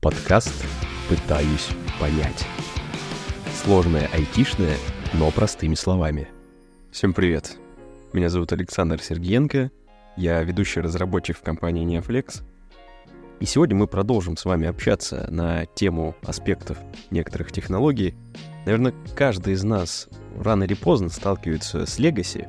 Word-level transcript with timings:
Подкаст 0.00 0.64
«Пытаюсь 1.10 1.68
понять». 2.00 2.46
Сложное 3.52 4.08
айтишное, 4.14 4.78
но 5.12 5.30
простыми 5.30 5.74
словами. 5.74 6.26
Всем 6.90 7.12
привет. 7.12 7.58
Меня 8.14 8.30
зовут 8.30 8.50
Александр 8.54 9.02
Сергеенко. 9.02 9.70
Я 10.16 10.42
ведущий 10.42 10.80
разработчик 10.80 11.36
в 11.36 11.42
компании 11.42 11.86
Neoflex. 11.86 12.42
И 13.40 13.44
сегодня 13.44 13.76
мы 13.76 13.86
продолжим 13.86 14.38
с 14.38 14.46
вами 14.46 14.68
общаться 14.68 15.26
на 15.30 15.66
тему 15.66 16.16
аспектов 16.22 16.78
некоторых 17.10 17.52
технологий. 17.52 18.14
Наверное, 18.64 18.94
каждый 19.14 19.52
из 19.52 19.64
нас 19.64 20.08
рано 20.34 20.64
или 20.64 20.72
поздно 20.72 21.10
сталкивается 21.10 21.84
с 21.84 21.98
Legacy. 21.98 22.48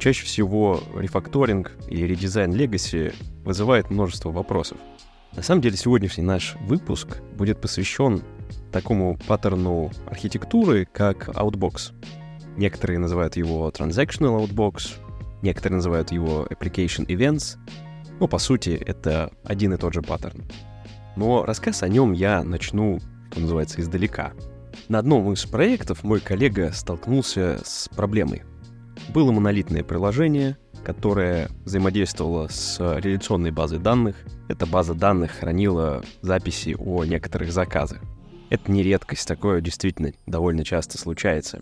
Чаще 0.00 0.24
всего 0.24 0.82
рефакторинг 0.96 1.70
или 1.88 2.04
редизайн 2.04 2.52
Legacy 2.52 3.14
вызывает 3.44 3.90
множество 3.90 4.32
вопросов— 4.32 4.78
на 5.36 5.42
самом 5.42 5.60
деле 5.60 5.76
сегодняшний 5.76 6.24
наш 6.24 6.56
выпуск 6.60 7.20
будет 7.36 7.60
посвящен 7.60 8.22
такому 8.72 9.18
паттерну 9.26 9.90
архитектуры, 10.06 10.86
как 10.90 11.28
Outbox. 11.28 11.92
Некоторые 12.56 12.98
называют 12.98 13.36
его 13.36 13.70
Transactional 13.70 14.46
Outbox, 14.46 14.98
некоторые 15.42 15.76
называют 15.76 16.12
его 16.12 16.46
Application 16.50 17.06
Events. 17.06 17.56
Но, 18.20 18.28
по 18.28 18.38
сути, 18.38 18.70
это 18.70 19.32
один 19.42 19.74
и 19.74 19.76
тот 19.76 19.92
же 19.92 20.02
паттерн. 20.02 20.44
Но 21.16 21.44
рассказ 21.44 21.82
о 21.82 21.88
нем 21.88 22.12
я 22.12 22.44
начну, 22.44 23.00
что 23.30 23.40
называется, 23.40 23.80
издалека. 23.80 24.32
На 24.88 25.00
одном 25.00 25.32
из 25.32 25.44
проектов 25.46 26.04
мой 26.04 26.20
коллега 26.20 26.70
столкнулся 26.72 27.60
с 27.64 27.88
проблемой. 27.88 28.42
Было 29.12 29.32
монолитное 29.32 29.82
приложение, 29.82 30.56
которая 30.84 31.48
взаимодействовала 31.64 32.48
с 32.48 32.78
реляционной 33.00 33.50
базой 33.50 33.78
данных. 33.78 34.16
Эта 34.48 34.66
база 34.66 34.94
данных 34.94 35.32
хранила 35.32 36.04
записи 36.20 36.76
о 36.78 37.04
некоторых 37.04 37.52
заказах. 37.52 38.00
Это 38.50 38.70
не 38.70 38.82
редкость, 38.82 39.26
такое 39.26 39.60
действительно 39.60 40.12
довольно 40.26 40.64
часто 40.64 40.98
случается. 40.98 41.60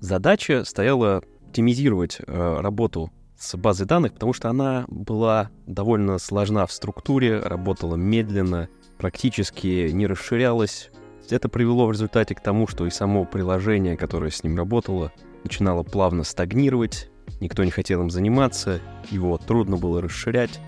Задача 0.00 0.64
стояла 0.64 1.22
оптимизировать 1.48 2.18
э, 2.20 2.60
работу 2.60 3.10
с 3.38 3.56
базой 3.56 3.86
данных, 3.86 4.12
потому 4.14 4.32
что 4.32 4.50
она 4.50 4.84
была 4.88 5.50
довольно 5.66 6.18
сложна 6.18 6.66
в 6.66 6.72
структуре, 6.72 7.38
работала 7.38 7.96
медленно, 7.96 8.68
практически 8.98 9.90
не 9.92 10.06
расширялась. 10.06 10.90
Это 11.30 11.48
привело 11.48 11.86
в 11.86 11.92
результате 11.92 12.34
к 12.34 12.40
тому, 12.40 12.66
что 12.66 12.86
и 12.86 12.90
само 12.90 13.24
приложение, 13.24 13.96
которое 13.96 14.30
с 14.30 14.44
ним 14.44 14.56
работало, 14.56 15.12
начинало 15.42 15.82
плавно 15.82 16.22
стагнировать, 16.24 17.10
Никто 17.40 17.64
не 17.64 17.70
хотел 17.70 18.02
им 18.02 18.10
заниматься, 18.10 18.80
его 19.10 19.38
трудно 19.38 19.76
было 19.76 20.00
расширять, 20.00 20.60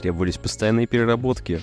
требовались 0.00 0.38
постоянные 0.38 0.86
переработки. 0.86 1.60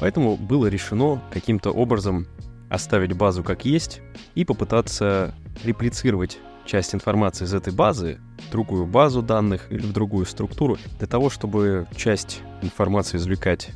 Поэтому 0.00 0.36
было 0.36 0.66
решено 0.66 1.22
каким-то 1.32 1.70
образом 1.70 2.26
оставить 2.70 3.14
базу 3.14 3.42
как 3.42 3.64
есть 3.64 4.00
и 4.34 4.44
попытаться 4.44 5.34
реплицировать 5.64 6.38
часть 6.66 6.94
информации 6.94 7.44
из 7.44 7.54
этой 7.54 7.72
базы 7.72 8.20
в 8.46 8.50
другую 8.50 8.86
базу 8.86 9.22
данных 9.22 9.72
или 9.72 9.80
в 9.80 9.92
другую 9.92 10.26
структуру 10.26 10.76
для 10.98 11.06
того, 11.06 11.30
чтобы 11.30 11.86
часть 11.96 12.42
информации 12.62 13.16
извлекать 13.16 13.70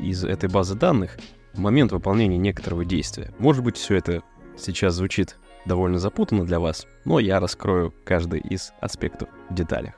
из 0.00 0.24
этой 0.24 0.50
базы 0.50 0.74
данных 0.74 1.18
в 1.54 1.60
момент 1.60 1.92
выполнения 1.92 2.38
некоторого 2.38 2.84
действия. 2.84 3.30
Может 3.38 3.62
быть, 3.62 3.76
все 3.76 3.96
это 3.96 4.22
сейчас 4.56 4.94
звучит 4.94 5.38
довольно 5.66 5.98
запутанно 5.98 6.44
для 6.44 6.60
вас, 6.60 6.86
но 7.04 7.18
я 7.18 7.40
раскрою 7.40 7.94
каждый 8.04 8.40
из 8.40 8.72
аспектов 8.80 9.28
в 9.48 9.54
деталях. 9.54 9.94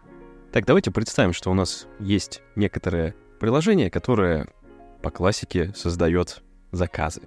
Так, 0.52 0.66
давайте 0.66 0.90
представим, 0.90 1.32
что 1.32 1.50
у 1.50 1.54
нас 1.54 1.86
есть 1.98 2.42
некоторое 2.54 3.14
приложение, 3.40 3.90
которое 3.90 4.48
по 5.02 5.10
классике 5.10 5.72
создает 5.74 6.42
заказы. 6.72 7.22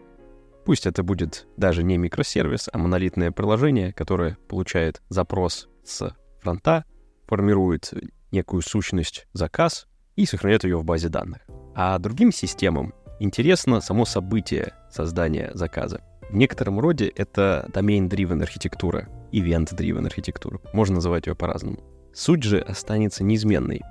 Пусть 0.66 0.86
это 0.86 1.03
будет 1.03 1.48
даже 1.58 1.83
не 1.83 1.98
микросервис, 1.98 2.70
а 2.72 2.78
монолитное 2.78 3.31
приложение, 3.31 3.94
которое 3.94 4.38
получает 4.48 5.02
запрос 5.09 5.70
с 5.83 6.14
фронта, 6.42 6.86
формирует 7.27 7.94
некую 8.32 8.61
сущность 8.61 9.27
заказ 9.33 9.88
и 10.15 10.26
сохраняет 10.26 10.64
ее 10.64 10.77
в 10.77 10.83
базе 10.83 11.09
данных. 11.09 11.42
А 11.76 11.98
другим 11.99 12.32
системам 12.32 12.94
интересно 13.20 13.80
само 13.80 14.05
событие 14.05 14.73
создания 14.89 15.52
заказа. 15.54 16.02
В 16.30 16.36
некотором 16.36 16.80
роде 16.80 17.08
это 17.08 17.70
domain-driven 17.73 18.42
архитектура, 18.42 19.08
event-driven 19.32 20.05
архитектура. 20.05 20.60
Можно 20.73 20.95
называть 20.95 21.27
ее 21.27 21.36
по-разному. 21.36 21.80
Суть 22.14 22.43
же 22.43 22.60
останется 22.60 23.23
неизменной. 23.23 23.82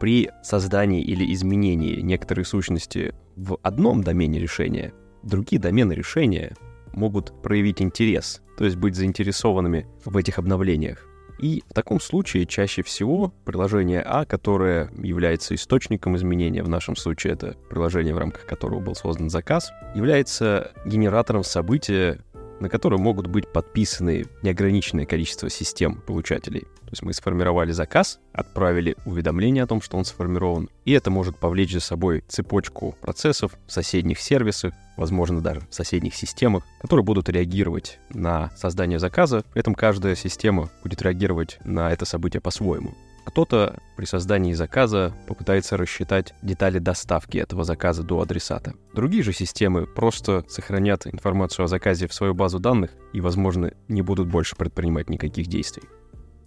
При 0.00 0.30
создании 0.42 1.02
или 1.02 1.32
изменении 1.34 2.00
некоторой 2.00 2.44
сущности 2.44 3.14
в 3.36 3.58
одном 3.62 4.02
домене 4.02 4.38
решения, 4.38 4.94
другие 5.22 5.60
домены 5.60 5.92
решения 5.92 6.54
могут 6.92 7.42
проявить 7.42 7.82
интерес, 7.82 8.40
то 8.56 8.64
есть 8.64 8.76
быть 8.76 8.94
заинтересованными 8.94 9.86
в 10.04 10.16
этих 10.16 10.38
обновлениях. 10.38 11.05
И 11.38 11.62
в 11.68 11.74
таком 11.74 12.00
случае 12.00 12.46
чаще 12.46 12.82
всего 12.82 13.32
приложение 13.44 14.02
А, 14.02 14.24
которое 14.24 14.90
является 15.02 15.54
источником 15.54 16.16
изменения, 16.16 16.62
в 16.62 16.68
нашем 16.68 16.96
случае 16.96 17.34
это 17.34 17.56
приложение, 17.68 18.14
в 18.14 18.18
рамках 18.18 18.46
которого 18.46 18.80
был 18.80 18.94
создан 18.94 19.28
заказ, 19.28 19.70
является 19.94 20.72
генератором 20.86 21.44
события, 21.44 22.20
на 22.60 22.68
которое 22.68 22.96
могут 22.96 23.26
быть 23.26 23.52
подписаны 23.52 24.24
неограниченное 24.42 25.04
количество 25.04 25.50
систем 25.50 26.00
получателей. 26.00 26.66
То 26.86 26.92
есть 26.92 27.02
мы 27.02 27.12
сформировали 27.12 27.72
заказ, 27.72 28.20
отправили 28.32 28.96
уведомление 29.04 29.64
о 29.64 29.66
том, 29.66 29.82
что 29.82 29.96
он 29.96 30.04
сформирован, 30.04 30.70
и 30.84 30.92
это 30.92 31.10
может 31.10 31.36
повлечь 31.36 31.72
за 31.72 31.80
собой 31.80 32.22
цепочку 32.28 32.94
процессов 33.00 33.58
в 33.66 33.72
соседних 33.72 34.20
сервисах, 34.20 34.72
возможно, 34.96 35.40
даже 35.40 35.62
в 35.68 35.74
соседних 35.74 36.14
системах, 36.14 36.64
которые 36.80 37.04
будут 37.04 37.28
реагировать 37.28 37.98
на 38.10 38.50
создание 38.56 39.00
заказа. 39.00 39.42
При 39.52 39.60
этом 39.60 39.74
каждая 39.74 40.14
система 40.14 40.70
будет 40.84 41.02
реагировать 41.02 41.58
на 41.64 41.90
это 41.90 42.04
событие 42.04 42.40
по-своему. 42.40 42.94
Кто-то 43.24 43.80
при 43.96 44.04
создании 44.04 44.52
заказа 44.52 45.12
попытается 45.26 45.76
рассчитать 45.76 46.32
детали 46.42 46.78
доставки 46.78 47.38
этого 47.38 47.64
заказа 47.64 48.04
до 48.04 48.20
адресата. 48.20 48.74
Другие 48.94 49.24
же 49.24 49.32
системы 49.32 49.86
просто 49.86 50.44
сохранят 50.48 51.08
информацию 51.08 51.64
о 51.64 51.68
заказе 51.68 52.06
в 52.06 52.14
свою 52.14 52.34
базу 52.34 52.60
данных 52.60 52.92
и, 53.12 53.20
возможно, 53.20 53.72
не 53.88 54.02
будут 54.02 54.28
больше 54.28 54.54
предпринимать 54.54 55.10
никаких 55.10 55.48
действий 55.48 55.82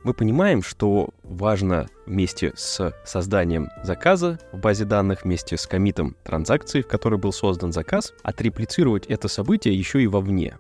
мы 0.04 0.14
понимаем, 0.14 0.64
что 0.64 1.10
важно 1.24 1.88
вместе 2.06 2.54
с 2.56 2.94
созданием 3.06 3.70
заказа 3.84 4.40
в 4.52 4.58
базе 4.58 4.86
данных, 4.86 5.24
вместе 5.24 5.58
с 5.58 5.68
комитом 5.68 6.16
транзакции, 6.24 6.82
в 6.82 6.88
которой 6.88 7.20
был 7.20 7.34
создан 7.34 7.74
заказ, 7.74 8.14
отреплицировать 8.24 9.06
это 9.08 9.28
событие 9.28 9.78
еще 9.78 10.02
и 10.02 10.08
вовне. 10.08 10.58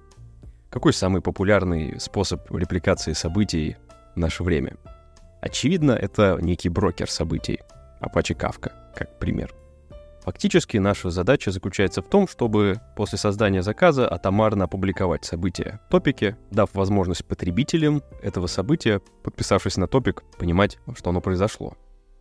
Какой 0.69 0.94
самый 0.94 1.22
популярный 1.22 2.00
способ 2.00 2.51
репликации 2.51 3.13
событий 3.13 3.77
в 4.16 4.19
наше 4.19 4.44
время? 4.44 4.75
Очевидно, 5.41 5.94
это 5.94 6.38
некий 6.41 6.69
брокер 6.69 7.09
событий, 7.09 7.59
Apache 8.01 8.38
Kafka, 8.38 8.71
как 8.95 9.17
пример. 9.19 9.53
Фактически 10.29 10.78
наша 10.78 11.09
задача 11.09 11.50
заключается 11.50 12.03
в 12.03 12.07
том, 12.07 12.28
чтобы 12.28 12.79
после 12.95 13.17
создания 13.17 13.63
заказа 13.63 14.07
атомарно 14.07 14.66
опубликовать 14.66 15.25
события 15.25 15.79
в 15.88 15.90
топике, 15.90 16.38
дав 16.51 16.69
возможность 16.75 17.25
потребителям 17.25 18.03
этого 18.22 18.45
события, 18.45 19.01
подписавшись 19.23 19.78
на 19.78 19.88
топик, 19.88 20.22
понимать, 20.38 20.78
что 20.95 21.09
оно 21.09 21.19
произошло. 21.19 21.73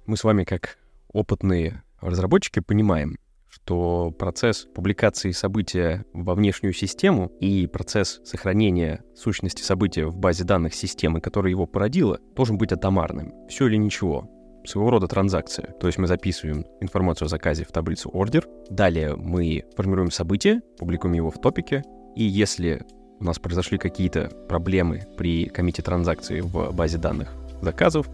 Мы 0.07 0.17
с 0.17 0.25
вами, 0.25 0.45
как 0.45 0.79
опытные 1.13 1.83
разработчики, 2.01 2.61
понимаем, 2.61 3.19
что 3.47 4.11
процесс 4.19 4.67
публикации 4.75 5.33
события 5.33 6.07
во 6.15 6.35
внешнюю 6.35 6.73
систему 6.73 7.31
и 7.41 7.67
процесс 7.67 8.23
сохранения 8.25 9.05
сущности 9.15 9.61
события 9.61 10.07
в 10.07 10.17
базе 10.17 10.45
данных 10.45 10.73
системы, 10.73 11.21
которая 11.21 11.51
его 11.51 11.67
породила, 11.67 12.19
должен 12.35 12.57
быть 12.57 12.73
атомарным. 12.73 13.35
Все 13.51 13.67
или 13.67 13.77
ничего 13.77 14.31
своего 14.69 14.91
рода 14.91 15.09
транзакция. 15.09 15.73
То 15.81 15.87
есть 15.87 15.99
мы 15.99 16.07
записываем 16.07 16.67
информацию 16.81 17.27
о 17.27 17.29
заказе 17.29 17.65
в 17.65 17.73
таблицу 17.73 18.11
order, 18.11 18.45
далее 18.71 19.17
мы 19.17 19.65
формируем 19.77 20.11
событие, 20.11 20.61
публикуем 20.79 21.15
его 21.15 21.31
в 21.31 21.41
топике, 21.41 21.83
и 22.15 22.25
если 22.25 22.83
у 23.21 23.25
нас 23.25 23.39
произошли 23.39 23.79
какие-то 23.79 24.31
проблемы 24.49 25.07
при 25.17 25.47
комите 25.47 25.83
транзакции 25.83 26.41
в 26.41 26.73
базе 26.73 26.99
данных 26.99 27.33
заказов, 27.63 28.09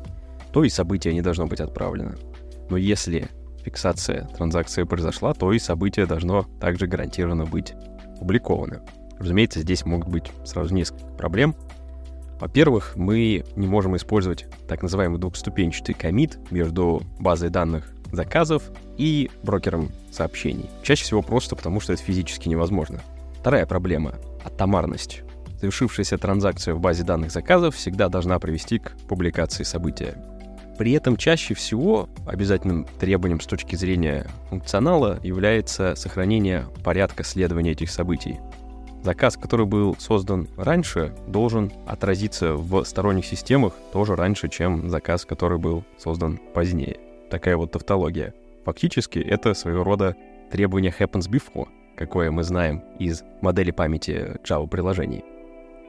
то 0.53 0.65
и 0.65 0.69
событие 0.69 1.13
не 1.13 1.21
должно 1.21 1.47
быть 1.47 1.61
отправлено. 1.61 2.15
Но 2.71 2.77
если 2.77 3.29
фиксация 3.63 4.29
транзакции 4.37 4.85
произошла, 4.85 5.35
то 5.35 5.53
и 5.53 5.59
событие 5.59 6.07
должно 6.07 6.47
также 6.61 6.87
гарантированно 6.87 7.45
быть 7.45 7.75
опубликовано. 8.17 8.83
Разумеется, 9.19 9.61
здесь 9.61 9.85
могут 9.85 10.09
быть 10.09 10.31
сразу 10.45 10.75
несколько 10.75 11.07
проблем, 11.15 11.55
во-первых, 12.41 12.95
мы 12.97 13.45
не 13.57 13.67
можем 13.67 13.97
использовать 13.97 14.47
так 14.69 14.83
называемый 14.83 15.19
двухступенчатый 15.19 15.95
комит 15.95 16.39
между 16.51 17.03
базой 17.19 17.51
данных 17.51 17.93
заказов 18.13 18.71
и 18.97 19.31
брокером 19.43 19.91
сообщений. 20.11 20.71
Чаще 20.83 21.05
всего 21.05 21.23
просто 21.23 21.57
потому, 21.57 21.81
что 21.81 21.93
это 21.93 22.03
физически 22.03 22.49
невозможно. 22.49 23.01
Вторая 23.41 23.67
проблема— 23.67 24.15
атомарность. 24.45 25.23
Завершившаяся 25.61 26.19
транзакция 26.19 26.75
в 26.75 26.81
базе 26.81 27.05
данных 27.05 27.31
заказов 27.31 27.77
всегда 27.77 28.09
должна 28.09 28.39
привести 28.39 28.79
к 28.79 28.93
публикации 29.09 29.63
события. 29.63 30.15
При 30.79 30.93
этом 30.93 31.17
чаще 31.17 31.55
всего 31.55 32.09
обязательным 32.27 32.87
требованием 32.99 33.41
с 33.41 33.47
точки 33.47 33.77
зрения 33.77 34.27
функционала 34.51 35.21
является 35.23 35.95
сохранение 35.95 36.67
порядка 36.83 37.23
следования 37.23 37.73
этих 37.73 37.91
событий. 37.91 38.41
Заказ, 39.05 39.37
который 39.37 39.67
был 39.67 39.95
создан 39.99 40.49
раньше, 40.57 41.13
должен 41.27 41.71
отразиться 41.87 42.55
в 42.55 42.85
сторонних 42.85 43.27
системах 43.27 43.75
тоже 43.93 44.17
раньше, 44.17 44.49
чем 44.49 44.89
заказ, 44.89 45.27
который 45.27 45.59
был 45.59 45.85
создан 45.99 46.41
позднее. 46.55 46.99
Такая 47.29 47.59
вот 47.59 47.71
тавтология. 47.73 48.33
Фактически 48.65 49.19
это 49.19 49.53
своего 49.53 49.85
рода 49.85 50.17
требование 50.51 50.91
happens 50.91 51.29
before, 51.31 51.69
какое 51.97 52.31
мы 52.31 52.45
знаем 52.45 52.83
из 52.99 53.23
модели 53.43 53.73
памяти 53.73 54.41
Java-приложений. 54.43 55.23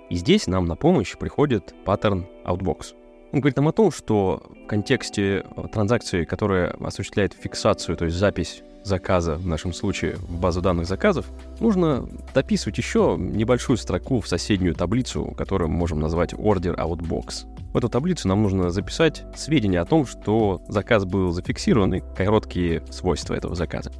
И 0.10 0.16
здесь 0.18 0.48
нам 0.48 0.66
на 0.66 0.76
помощь 0.76 1.16
приходит 1.16 1.74
паттерн 1.86 2.26
Outbox— 2.44 2.96
он 3.32 3.42
говорит 3.42 3.58
нам 3.58 3.68
о 3.68 3.74
том, 3.74 3.92
что 3.92 4.44
в 4.64 4.68
контексте 4.68 5.44
э, 5.44 5.68
транзакции, 5.70 6.24
которая 6.24 6.70
осуществляет 6.80 7.34
фиксацию, 7.34 7.98
то 7.98 8.06
есть 8.06 8.16
запись 8.16 8.64
заказа, 8.86 9.36
в 9.36 9.48
нашем 9.48 9.74
случае 9.74 10.16
в 10.16 10.40
базу 10.40 10.62
данных 10.62 10.88
заказов, 10.88 11.26
нужно 11.60 12.08
дописывать 12.34 12.78
еще 12.78 13.18
небольшую 13.20 13.78
строку 13.78 14.22
в 14.22 14.28
соседнюю 14.28 14.76
таблицу, 14.76 15.34
которую 15.38 15.70
мы 15.70 15.78
можем 15.78 16.00
назвать 16.00 16.34
Order 16.34 16.78
Outbox. 16.78 17.72
В 17.74 17.78
эту 17.78 17.90
таблицу 17.90 18.28
нам 18.28 18.44
нужно 18.44 18.70
записать 18.70 19.26
сведения 19.36 19.82
о 19.82 19.86
том, 19.86 20.06
что 20.06 20.62
заказ 20.70 21.04
был 21.04 21.32
зафиксирован 21.32 21.96
и 21.96 22.04
короткие 22.16 22.84
свойства 22.90 23.34
этого 23.34 23.56
заказа. 23.56 23.92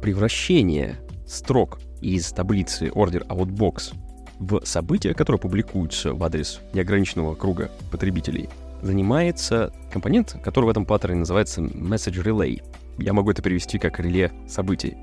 Превращение 0.00 0.96
строк 1.26 1.80
из 2.00 2.30
таблицы 2.32 2.86
Order 2.86 3.26
Outbox 3.26 3.92
в 4.38 4.64
события, 4.64 5.12
которые 5.12 5.38
публикуются 5.38 6.14
в 6.14 6.24
адрес 6.24 6.60
неограниченного 6.72 7.34
круга 7.34 7.70
потребителей, 7.90 8.48
занимается 8.80 9.72
компонент, 9.92 10.36
который 10.42 10.64
в 10.64 10.70
этом 10.70 10.86
паттерне 10.86 11.18
называется 11.18 11.60
Message 11.60 12.22
Relay. 12.24 12.62
Я 12.98 13.12
могу 13.12 13.30
это 13.30 13.42
перевести 13.42 13.78
как 13.78 14.00
реле 14.00 14.32
событий. 14.48 14.96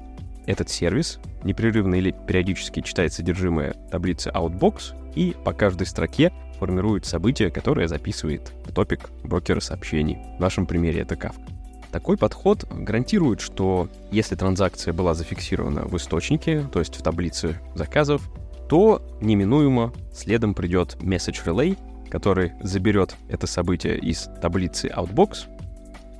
Этот 0.46 0.70
сервис 0.70 1.20
непрерывно 1.44 1.96
или 1.96 2.16
периодически 2.26 2.82
читает 2.82 3.12
содержимое 3.14 3.76
таблицы 3.92 4.30
Outbox 4.30 5.14
и 5.16 5.36
по 5.44 5.52
каждой 5.52 5.88
строке 5.88 6.32
формирует 6.60 7.06
событие, 7.06 7.52
которое 7.52 7.88
записывает 7.88 8.54
топик 8.74 9.10
брокера 9.24 9.60
сообщений. 9.60 10.18
В 10.38 10.42
нашем 10.42 10.66
примере 10.66 11.02
это 11.02 11.16
Kafka. 11.16 11.58
Такой 11.92 12.18
подход 12.18 12.66
гарантирует, 12.70 13.42
что 13.42 13.90
если 14.12 14.36
транзакция 14.36 14.94
была 14.94 15.14
зафиксирована 15.14 15.86
в 15.86 15.96
источнике, 15.98 16.68
то 16.72 16.80
есть 16.80 16.96
в 16.96 17.02
таблице 17.02 17.60
заказов, 17.76 18.30
то 18.68 19.02
неминуемо 19.22 19.94
следом 20.14 20.54
придет 20.54 20.98
Message 21.00 21.46
Relay, 21.46 21.78
который 22.10 22.54
заберет 22.62 23.16
это 23.30 23.48
событие 23.48 23.98
из 23.98 24.30
таблицы 24.42 24.88
Outbox, 24.88 25.46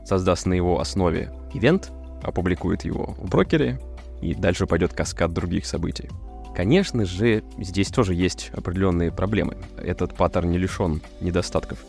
создаст 0.06 0.46
на 0.46 0.54
его 0.54 0.80
основе 0.80 1.32
ивент, 1.54 1.92
опубликует 2.24 2.84
его 2.86 3.16
в 3.18 3.30
брокере, 3.30 3.80
и 4.22 4.34
дальше 4.34 4.66
пойдет 4.66 4.94
каскад 4.94 5.32
других 5.32 5.66
событий. 5.66 6.10
Конечно 6.56 7.06
же, 7.06 7.44
здесь 7.60 7.90
тоже 7.90 8.16
есть 8.16 8.50
определенные 8.54 9.12
проблемы. 9.12 9.58
Этот 9.78 10.16
паттерн 10.16 10.50
не 10.50 10.58
лишен 10.58 11.02
недостатков. 11.22 11.86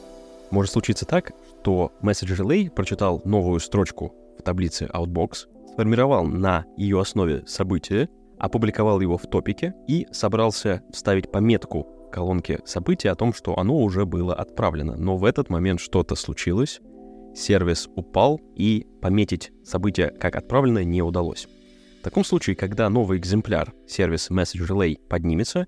Может 0.50 0.72
случиться 0.72 1.06
так, 1.06 1.32
что 1.62 1.92
Message 2.02 2.36
Relay 2.36 2.70
прочитал 2.70 3.22
новую 3.24 3.60
строчку 3.60 4.14
в 4.38 4.42
таблице 4.42 4.88
Outbox, 4.92 5.46
сформировал 5.72 6.26
на 6.26 6.66
ее 6.76 7.00
основе 7.00 7.44
событие, 7.46 8.08
опубликовал 8.38 9.00
его 9.00 9.16
в 9.16 9.26
топике 9.26 9.74
и 9.86 10.06
собрался 10.12 10.82
вставить 10.92 11.30
пометку 11.30 11.86
в 12.08 12.10
колонке 12.10 12.60
события 12.64 13.10
о 13.10 13.14
том, 13.14 13.32
что 13.32 13.58
оно 13.58 13.78
уже 13.78 14.06
было 14.06 14.34
отправлено. 14.34 14.96
Но 14.96 15.16
в 15.16 15.24
этот 15.24 15.50
момент 15.50 15.80
что-то 15.80 16.14
случилось, 16.14 16.80
сервис 17.38 17.88
упал, 17.94 18.40
и 18.54 18.86
пометить 19.00 19.52
событие 19.64 20.10
как 20.10 20.36
отправлено 20.36 20.84
не 20.84 21.02
удалось. 21.02 21.48
В 22.00 22.04
таком 22.04 22.24
случае, 22.24 22.56
когда 22.56 22.88
новый 22.88 23.18
экземпляр 23.18 23.72
сервиса 23.86 24.32
Message 24.32 24.66
Relay 24.66 24.96
поднимется, 25.08 25.66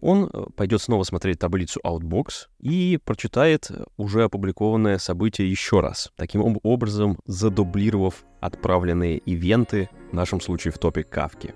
он 0.00 0.30
э, 0.32 0.44
пойдет 0.56 0.82
снова 0.82 1.02
смотреть 1.02 1.38
таблицу 1.38 1.80
Outbox 1.84 2.48
и 2.60 2.98
прочитает 3.04 3.70
уже 3.96 4.24
опубликованное 4.24 4.98
событие 4.98 5.50
еще 5.50 5.80
раз, 5.80 6.12
таким 6.16 6.58
образом 6.62 7.18
задублировав 7.26 8.24
отправленные 8.40 9.18
ивенты, 9.18 9.88
в 10.10 10.14
нашем 10.14 10.40
случае 10.40 10.72
в 10.72 10.78
топе 10.78 11.02
Кавки. 11.02 11.54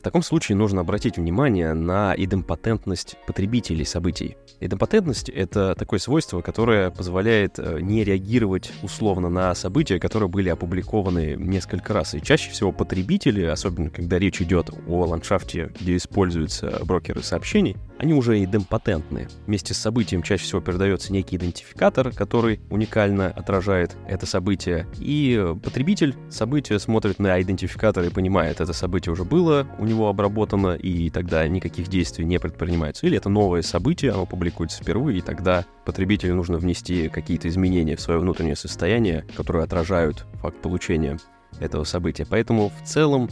В 0.00 0.02
таком 0.02 0.22
случае 0.22 0.56
нужно 0.56 0.80
обратить 0.80 1.18
внимание 1.18 1.74
на 1.74 2.14
идемпотентность 2.16 3.18
потребителей 3.26 3.84
событий. 3.84 4.38
Идемпотентность— 4.58 5.28
это 5.28 5.74
такое 5.74 5.98
свойство, 5.98 6.40
которое 6.40 6.90
позволяет 6.90 7.58
э, 7.58 7.80
не 7.82 8.02
реагировать 8.02 8.72
условно 8.82 9.28
на 9.28 9.54
события, 9.54 10.00
которые 10.00 10.30
были 10.30 10.48
опубликованы 10.48 11.36
несколько 11.36 11.92
раз. 11.92 12.14
И 12.14 12.22
чаще 12.22 12.50
всего 12.50 12.72
потребители, 12.72 13.44
особенно 13.44 13.90
когда 13.90 14.18
речь 14.18 14.40
идет 14.40 14.70
о 14.88 15.04
ландшафте, 15.04 15.70
где 15.78 15.96
используются 15.96 16.80
брокеры 16.82 17.22
сообщений, 17.22 17.76
они 18.00 18.14
уже 18.14 18.42
идемпотентны. 18.42 19.28
Вместе 19.46 19.74
с 19.74 19.78
событием 19.78 20.22
чаще 20.22 20.44
всего 20.44 20.62
передается 20.62 21.12
некий 21.12 21.36
идентификатор, 21.36 22.12
который 22.12 22.60
уникально 22.70 23.26
отражает 23.26 23.94
это 24.08 24.24
событие. 24.24 24.86
И 24.98 25.54
потребитель 25.62 26.14
события 26.30 26.78
смотрит 26.78 27.18
на 27.18 27.40
идентификатор 27.40 28.04
и 28.04 28.08
понимает, 28.08 28.62
это 28.62 28.72
событие 28.72 29.12
уже 29.12 29.24
было 29.24 29.66
у 29.78 29.84
него 29.84 30.08
обработано, 30.08 30.74
и 30.74 31.10
тогда 31.10 31.46
никаких 31.46 31.88
действий 31.88 32.24
не 32.24 32.38
предпринимается. 32.38 33.06
Или 33.06 33.18
это 33.18 33.28
новое 33.28 33.60
событие, 33.60 34.12
оно 34.12 34.24
публикуется 34.24 34.82
впервые, 34.82 35.18
и 35.18 35.22
тогда 35.22 35.66
потребителю 35.84 36.34
нужно 36.34 36.56
внести 36.56 37.10
какие-то 37.10 37.48
изменения 37.48 37.96
в 37.96 38.00
свое 38.00 38.18
внутреннее 38.18 38.56
состояние, 38.56 39.26
которые 39.36 39.64
отражают 39.64 40.24
факт 40.40 40.56
получения 40.62 41.18
этого 41.58 41.84
события. 41.84 42.26
Поэтому 42.28 42.70
в 42.70 42.88
целом 42.88 43.28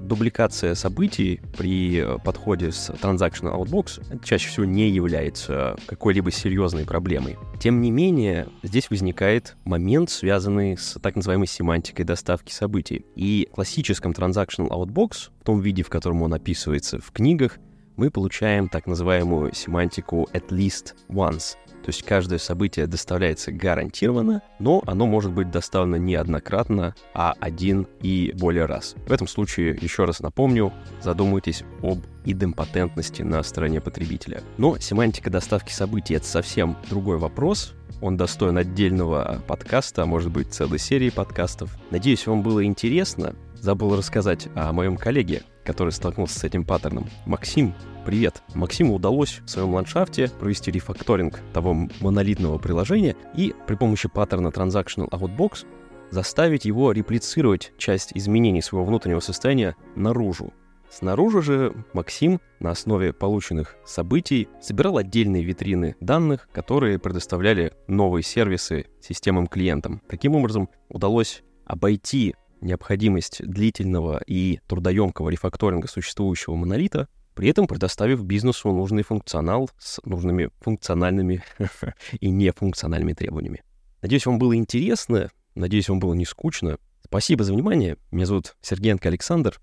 дубликация 0.00 0.74
событий 0.74 1.40
при 1.56 1.98
э, 1.98 2.18
подходе 2.24 2.72
с 2.72 2.90
Transactional 2.90 3.58
Outbox 3.58 4.22
чаще 4.24 4.48
всего 4.48 4.64
не 4.64 4.88
является 4.88 5.76
какой-либо 5.86 6.30
серьезной 6.30 6.84
проблемой. 6.84 7.36
Тем 7.60 7.80
не 7.80 7.90
менее, 7.90 8.48
здесь 8.62 8.90
возникает 8.90 9.56
момент, 9.64 10.10
связанный 10.10 10.76
с 10.76 10.98
так 11.00 11.16
называемой 11.16 11.46
семантикой 11.46 12.04
доставки 12.04 12.52
событий. 12.52 13.04
И 13.14 13.48
в 13.50 13.54
классическом 13.54 14.12
Transactional 14.12 14.68
Outbox, 14.68 15.30
в 15.40 15.44
том 15.44 15.60
виде, 15.60 15.82
в 15.82 15.88
котором 15.88 16.22
он 16.22 16.34
описывается 16.34 16.98
в 16.98 17.10
книгах, 17.12 17.58
мы 17.96 18.10
получаем 18.10 18.68
так 18.68 18.86
называемую 18.86 19.54
семантику 19.54 20.28
at 20.32 20.48
least 20.48 20.94
once— 21.08 21.56
то 21.84 21.90
есть 21.90 22.02
каждое 22.02 22.38
событие 22.38 22.86
доставляется 22.86 23.52
гарантированно, 23.52 24.42
но 24.58 24.82
оно 24.86 25.06
может 25.06 25.32
быть 25.32 25.50
доставлено 25.50 25.98
не 25.98 26.14
однократно, 26.14 26.94
а 27.12 27.34
один 27.38 27.86
и 28.00 28.32
более 28.38 28.64
раз. 28.64 28.94
В 29.06 29.12
этом 29.12 29.28
случае, 29.28 29.78
еще 29.78 30.06
раз 30.06 30.20
напомню, 30.20 30.72
задумайтесь 31.02 31.62
об 31.82 31.98
идемпотентности 32.24 33.20
на 33.20 33.42
стороне 33.42 33.82
потребителя. 33.82 34.42
Но 34.56 34.78
семантика 34.78 35.28
доставки 35.28 35.72
событий— 35.72 36.14
это 36.16 36.24
совсем 36.26 36.78
другой 36.88 37.18
вопрос, 37.18 37.74
он 38.00 38.16
достоин 38.16 38.56
отдельного 38.56 39.42
подкаста, 39.46 40.02
а 40.02 40.06
может 40.06 40.30
быть 40.30 40.52
целой 40.52 40.78
серии 40.78 41.10
подкастов. 41.10 41.76
Надеюсь, 41.90 42.26
вам 42.26 42.42
было 42.42 42.64
интересно. 42.64 43.34
Забыл 43.54 43.96
рассказать 43.96 44.48
о 44.54 44.72
моем 44.72 44.96
коллеге, 44.96 45.42
который 45.64 45.90
столкнулся 45.90 46.38
с 46.38 46.44
этим 46.44 46.64
паттерном. 46.64 47.08
Максим, 47.26 47.74
привет. 48.04 48.42
Максиму 48.54 48.94
удалось 48.94 49.40
в 49.44 49.48
своем 49.48 49.74
ландшафте 49.74 50.28
провести 50.28 50.70
рефакторинг 50.70 51.40
того 51.52 51.88
монолитного 52.00 52.58
приложения 52.58 53.16
и 53.34 53.54
при 53.66 53.74
помощи 53.74 54.08
паттерна 54.08 54.48
Transactional 54.48 55.08
Outbox 55.10 55.66
заставить 56.10 56.64
его 56.64 56.92
реплицировать 56.92 57.72
часть 57.78 58.12
изменений 58.14 58.62
своего 58.62 58.86
внутреннего 58.86 59.20
состояния 59.20 59.74
наружу. 59.96 60.52
Снаружи 60.90 61.42
же 61.42 61.74
Максим 61.92 62.40
на 62.60 62.70
основе 62.70 63.12
полученных 63.12 63.74
событий 63.84 64.48
собирал 64.60 64.96
отдельные 64.96 65.42
витрины 65.42 65.96
данных, 65.98 66.48
которые 66.52 67.00
предоставляли 67.00 67.72
новые 67.88 68.22
сервисы 68.22 68.86
системам-клиентам. 69.00 70.00
Таким 70.08 70.36
образом, 70.36 70.68
удалось 70.88 71.42
обойти 71.64 72.36
необходимость 72.64 73.46
длительного 73.46 74.20
и 74.26 74.60
трудоемкого 74.66 75.28
рефакторинга 75.28 75.88
существующего 75.88 76.54
монолита, 76.54 77.08
при 77.34 77.48
этом 77.48 77.66
предоставив 77.66 78.24
бизнесу 78.24 78.70
нужный 78.72 79.02
функционал 79.02 79.70
с 79.78 80.00
нужными 80.04 80.50
функциональными 80.60 81.42
и 82.20 82.30
нефункциональными 82.30 83.12
требованиями. 83.12 83.62
Надеюсь, 84.02 84.26
вам 84.26 84.38
было 84.38 84.56
интересно, 84.56 85.30
надеюсь, 85.54 85.88
вам 85.88 85.98
было 85.98 86.14
не 86.14 86.24
скучно. 86.24 86.78
Спасибо 87.04 87.44
за 87.44 87.52
внимание. 87.52 87.96
Меня 88.10 88.26
зовут 88.26 88.56
Сергеенко 88.60 89.08
Александр. 89.08 89.60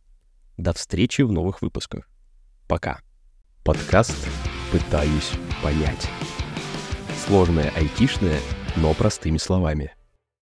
До 0.58 0.74
встречи 0.74 1.22
в 1.22 1.32
новых 1.32 1.62
выпусках. 1.62 2.10
Пока. 2.68 3.00
Подкаст 3.64 4.16
«Пытаюсь 4.72 5.32
понять». 5.64 6.10
Сложное 7.26 7.72
айтишное, 7.76 8.40
но 8.76 8.94
простыми 8.94 9.38
словами– 9.38 9.94